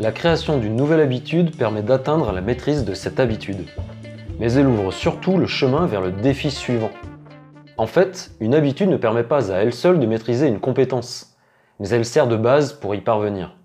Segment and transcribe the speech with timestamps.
[0.00, 3.66] La création d'une nouvelle habitude permet d'atteindre la maîtrise de cette habitude.
[4.38, 6.92] Mais elle ouvre surtout le chemin vers le défi suivant.
[7.78, 11.36] En fait, une habitude ne permet pas à elle seule de maîtriser une compétence,
[11.80, 13.56] mais elle sert de base pour y parvenir.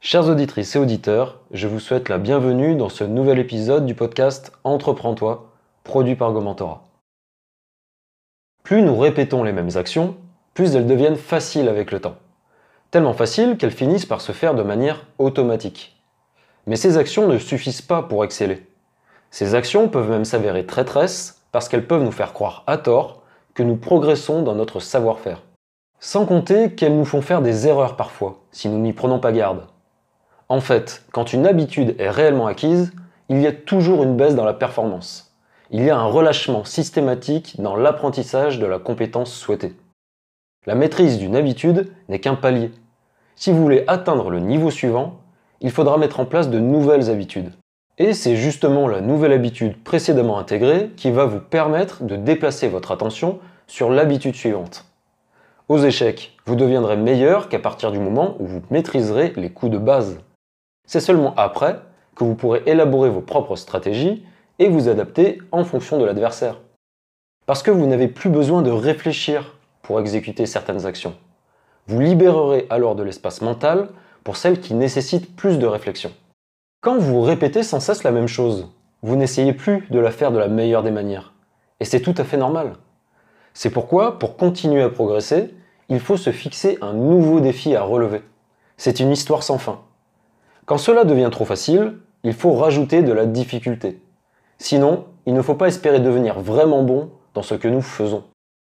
[0.00, 4.50] Chers auditrices et auditeurs, je vous souhaite la bienvenue dans ce nouvel épisode du podcast
[4.64, 5.52] Entreprends-toi,
[5.84, 6.82] produit par Gomentora.
[8.64, 10.16] Plus nous répétons les mêmes actions,
[10.54, 12.16] plus elles deviennent faciles avec le temps
[12.92, 15.96] tellement faciles qu'elles finissent par se faire de manière automatique.
[16.66, 18.66] Mais ces actions ne suffisent pas pour exceller.
[19.30, 23.22] Ces actions peuvent même s'avérer traîtresses parce qu'elles peuvent nous faire croire à tort
[23.54, 25.42] que nous progressons dans notre savoir-faire.
[26.00, 29.66] Sans compter qu'elles nous font faire des erreurs parfois, si nous n'y prenons pas garde.
[30.50, 32.92] En fait, quand une habitude est réellement acquise,
[33.30, 35.34] il y a toujours une baisse dans la performance.
[35.70, 39.74] Il y a un relâchement systématique dans l'apprentissage de la compétence souhaitée.
[40.66, 42.70] La maîtrise d'une habitude n'est qu'un palier,
[43.42, 45.18] si vous voulez atteindre le niveau suivant,
[45.60, 47.52] il faudra mettre en place de nouvelles habitudes.
[47.98, 52.92] Et c'est justement la nouvelle habitude précédemment intégrée qui va vous permettre de déplacer votre
[52.92, 54.86] attention sur l'habitude suivante.
[55.68, 59.78] Aux échecs, vous deviendrez meilleur qu'à partir du moment où vous maîtriserez les coups de
[59.78, 60.20] base.
[60.86, 61.80] C'est seulement après
[62.14, 64.24] que vous pourrez élaborer vos propres stratégies
[64.58, 66.60] et vous adapter en fonction de l'adversaire.
[67.46, 71.14] Parce que vous n'avez plus besoin de réfléchir pour exécuter certaines actions.
[71.88, 73.88] Vous libérerez alors de l'espace mental
[74.24, 76.12] pour celles qui nécessitent plus de réflexion.
[76.80, 78.68] Quand vous répétez sans cesse la même chose,
[79.02, 81.32] vous n'essayez plus de la faire de la meilleure des manières.
[81.80, 82.74] Et c'est tout à fait normal.
[83.54, 85.54] C'est pourquoi, pour continuer à progresser,
[85.88, 88.22] il faut se fixer un nouveau défi à relever.
[88.76, 89.80] C'est une histoire sans fin.
[90.64, 94.00] Quand cela devient trop facile, il faut rajouter de la difficulté.
[94.58, 98.24] Sinon, il ne faut pas espérer devenir vraiment bon dans ce que nous faisons.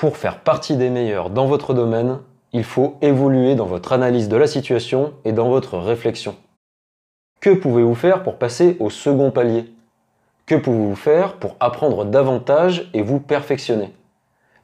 [0.00, 2.20] Pour faire partie des meilleurs dans votre domaine,
[2.54, 6.36] il faut évoluer dans votre analyse de la situation et dans votre réflexion.
[7.42, 9.70] Que pouvez-vous faire pour passer au second palier?
[10.46, 13.92] Que pouvez-vous faire pour apprendre davantage et vous perfectionner?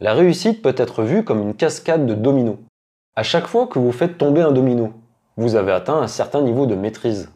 [0.00, 2.56] La réussite peut être vue comme une cascade de dominos.
[3.14, 4.94] À chaque fois que vous faites tomber un domino,
[5.36, 7.30] vous avez atteint un certain niveau de maîtrise.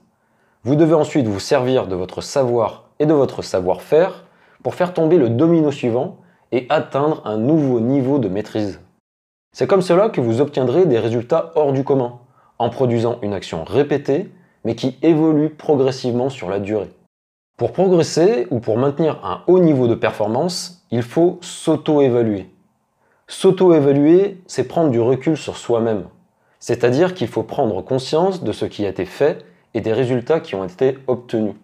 [0.65, 4.25] Vous devez ensuite vous servir de votre savoir et de votre savoir-faire
[4.63, 6.17] pour faire tomber le domino suivant
[6.53, 8.81] et atteindre un nouveau niveau de maîtrise.
[9.53, 12.19] C'est comme cela que vous obtiendrez des résultats hors du commun,
[12.59, 14.31] en produisant une action répétée,
[14.65, 16.91] mais qui évolue progressivement sur la durée.
[17.57, 22.49] Pour progresser ou pour maintenir un haut niveau de performance, il faut s'auto-évaluer.
[23.29, 26.05] S'auto-évaluer, c'est prendre du recul sur soi-même.
[26.59, 29.45] C'est-à-dire qu'il faut prendre conscience de ce qui a été fait
[29.75, 31.55] et des résultats qui ont été obtenus.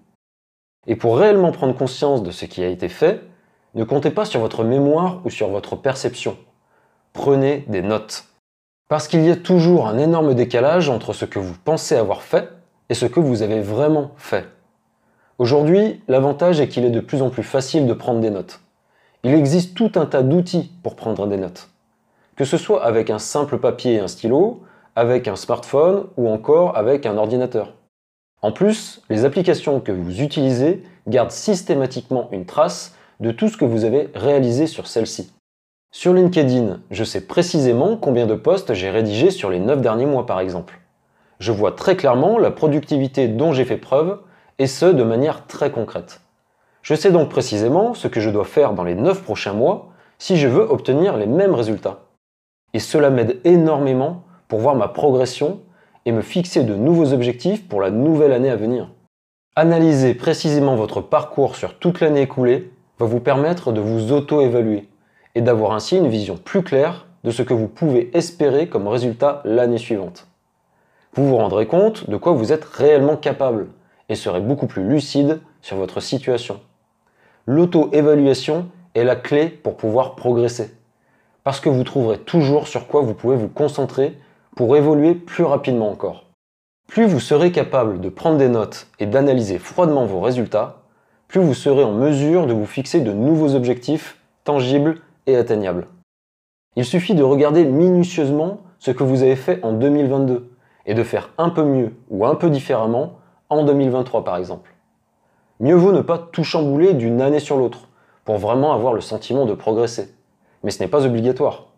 [0.86, 3.20] Et pour réellement prendre conscience de ce qui a été fait,
[3.76, 6.36] ne comptez pas sur votre mémoire ou sur votre perception
[7.16, 8.26] prenez des notes.
[8.88, 12.48] Parce qu'il y a toujours un énorme décalage entre ce que vous pensez avoir fait
[12.88, 14.44] et ce que vous avez vraiment fait.
[15.38, 18.60] Aujourd'hui, l'avantage est qu'il est de plus en plus facile de prendre des notes.
[19.24, 21.68] Il existe tout un tas d'outils pour prendre des notes.
[22.36, 24.62] Que ce soit avec un simple papier et un stylo,
[24.94, 27.72] avec un smartphone ou encore avec un ordinateur.
[28.42, 33.64] En plus, les applications que vous utilisez gardent systématiquement une trace de tout ce que
[33.64, 35.32] vous avez réalisé sur celle-ci.
[35.92, 40.26] Sur LinkedIn, je sais précisément combien de posts j'ai rédigés sur les 9 derniers mois
[40.26, 40.80] par exemple.
[41.38, 44.20] Je vois très clairement la productivité dont j'ai fait preuve,
[44.58, 46.20] et ce de manière très concrète.
[46.82, 49.88] Je sais donc précisément ce que je dois faire dans les 9 prochains mois
[50.18, 52.04] si je veux obtenir les mêmes résultats.
[52.72, 55.60] Et cela m'aide énormément pour voir ma progression
[56.04, 58.90] et me fixer de nouveaux objectifs pour la nouvelle année à venir.
[59.56, 64.88] Analyser précisément votre parcours sur toute l'année écoulée va vous permettre de vous auto-évaluer
[65.34, 69.42] et d'avoir ainsi une vision plus claire de ce que vous pouvez espérer comme résultat
[69.44, 70.28] l'année suivante.
[71.14, 73.68] Vous vous rendrez compte de quoi vous êtes réellement capable
[74.08, 76.60] et serez beaucoup plus lucide sur votre situation.
[77.46, 80.70] L'auto-évaluation est la clé pour pouvoir progresser,
[81.44, 84.18] parce que vous trouverez toujours sur quoi vous pouvez vous concentrer
[84.56, 86.24] pour évoluer plus rapidement encore.
[86.88, 90.82] Plus vous serez capable de prendre des notes et d'analyser froidement vos résultats,
[91.28, 95.00] plus vous serez en mesure de vous fixer de nouveaux objectifs tangibles
[95.34, 95.88] atteignable.
[96.76, 100.50] Il suffit de regarder minutieusement ce que vous avez fait en 2022
[100.84, 103.18] et de faire un peu mieux ou un peu différemment
[103.48, 104.72] en 2023 par exemple.
[105.58, 107.88] Mieux vaut ne pas tout chambouler d'une année sur l'autre
[108.24, 110.14] pour vraiment avoir le sentiment de progresser.
[110.62, 111.68] Mais ce n'est pas obligatoire.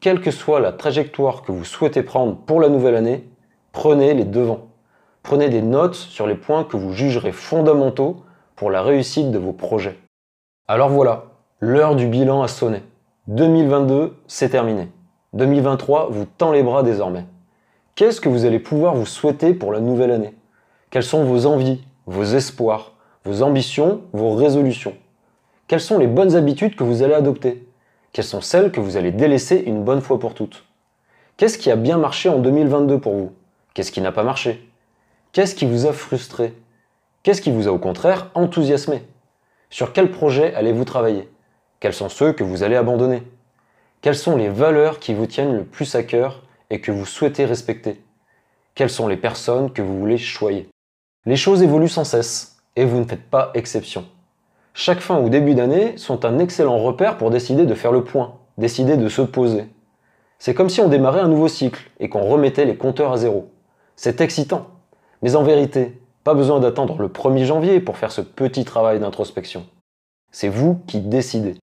[0.00, 3.28] Quelle que soit la trajectoire que vous souhaitez prendre pour la nouvelle année,
[3.72, 4.68] prenez les devants.
[5.22, 8.22] Prenez des notes sur les points que vous jugerez fondamentaux
[8.58, 9.96] pour la réussite de vos projets.
[10.66, 11.24] Alors voilà,
[11.60, 12.84] L'heure du bilan a sonné.
[13.26, 14.86] 2022, c'est terminé.
[15.32, 17.24] 2023 vous tend les bras désormais.
[17.96, 20.36] Qu'est-ce que vous allez pouvoir vous souhaiter pour la nouvelle année?
[20.90, 22.92] Quelles sont vos envies, vos espoirs,
[23.24, 24.94] vos ambitions, vos résolutions?
[25.66, 27.66] Quelles sont les bonnes habitudes que vous allez adopter?
[28.12, 30.64] Quelles sont celles que vous allez délaisser une bonne fois pour toutes?
[31.38, 33.32] Qu'est-ce qui a bien marché en 2022 pour vous?
[33.74, 34.64] Qu'est-ce qui n'a pas marché?
[35.32, 36.54] Qu'est-ce qui vous a frustré?
[37.28, 39.02] Qu'est-ce qui vous a au contraire enthousiasmé?
[39.68, 41.28] Sur quel projet allez-vous travailler?
[41.78, 43.22] Quels sont ceux que vous allez abandonner?
[44.00, 47.44] Quelles sont les valeurs qui vous tiennent le plus à cœur et que vous souhaitez
[47.44, 48.02] respecter?
[48.74, 50.70] Quelles sont les personnes que vous voulez choyer?
[51.26, 54.06] Les choses évoluent sans cesse et vous ne faites pas exception.
[54.72, 58.36] Chaque fin ou début d'année sont un excellent repère pour décider de faire le point,
[58.56, 59.66] décider de se poser.
[60.38, 63.50] C'est comme si on démarrait un nouveau cycle et qu'on remettait les compteurs à zéro.
[63.96, 64.68] C'est excitant.
[65.20, 65.97] Mais en vérité,
[66.28, 69.64] pas besoin d'attendre le 1er janvier pour faire ce petit travail d'introspection.
[70.30, 71.56] C'est vous qui décidez.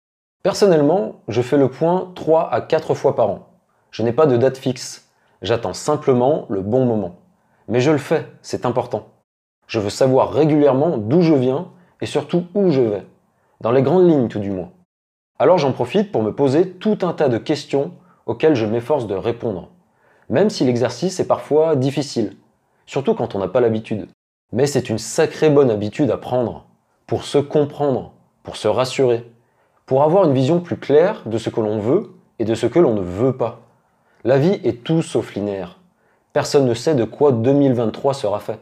[0.42, 3.50] Personnellement, je fais le point 3 à 4 fois par an.
[3.92, 5.10] Je n'ai pas de date fixe.
[5.42, 7.16] J'attends simplement le bon moment.
[7.68, 9.10] Mais je le fais, c'est important.
[9.68, 11.68] Je veux savoir régulièrement d'où je viens
[12.00, 13.06] et surtout où je vais.
[13.60, 14.72] Dans les grandes lignes tout du moins.
[15.40, 17.92] Alors j'en profite pour me poser tout un tas de questions
[18.28, 19.72] auxquelles je m'efforce de répondre.
[20.30, 22.38] Même si l'exercice est parfois difficile.
[22.86, 24.08] Surtout quand on n'a pas l'habitude.
[24.54, 26.68] Mais c'est une sacrée bonne habitude à prendre.
[27.08, 28.14] Pour se comprendre,
[28.44, 29.26] pour se rassurer,
[29.88, 32.78] pour avoir une vision plus claire de ce que l'on veut et de ce que
[32.78, 33.62] l'on ne veut pas.
[34.24, 35.80] La vie est tout sauf linéaire.
[36.34, 38.60] Personne ne sait de quoi 2023 sera fait.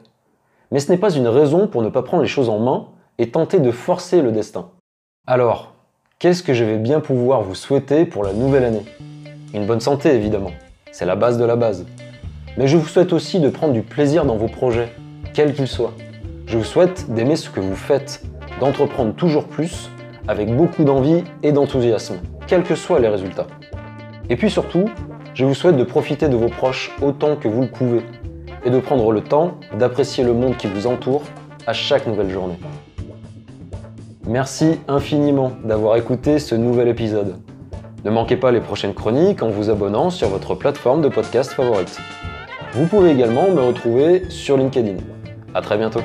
[0.71, 2.87] Mais ce n'est pas une raison pour ne pas prendre les choses en main
[3.17, 4.69] et tenter de forcer le destin.
[5.27, 5.73] Alors,
[6.19, 8.85] qu'est-ce que je vais bien pouvoir vous souhaiter pour la nouvelle année?
[9.53, 10.51] Une bonne santé évidemment,
[10.93, 11.85] c'est la base de la base.
[12.57, 14.93] Mais je vous souhaite aussi de prendre du plaisir dans vos projets,
[15.33, 15.93] quels qu'ils soient.
[16.45, 18.23] Je vous souhaite d'aimer ce que vous faites,
[18.59, 19.89] d'entreprendre toujours plus,
[20.27, 23.47] avec beaucoup d'envie et d'enthousiasme, quels que soient les résultats.
[24.29, 24.85] Et puis surtout,
[25.33, 28.01] je vous souhaite de profiter de vos proches autant que vous le pouvez
[28.65, 31.23] et de prendre le temps d'apprécier le monde qui vous entoure
[31.65, 32.59] à chaque nouvelle journée.
[34.27, 37.37] Merci infiniment d'avoir écouté ce nouvel épisode.
[38.05, 41.99] Ne manquez pas les prochaines chroniques en vous abonnant sur votre plateforme de podcast favorite.
[42.73, 44.97] Vous pouvez également me retrouver sur LinkedIn.
[45.53, 46.01] A très bientôt.